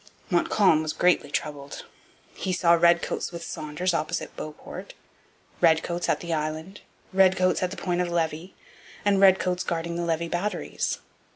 [0.31, 1.85] Montcalm was greatly troubled.
[2.33, 4.95] He saw redcoats with Saunders opposite Beauport,
[5.61, 6.81] redcoats at the island,
[7.13, 8.55] redcoats at the Point of Levy,
[9.05, 10.97] and redcoats guarding the Levis batteries.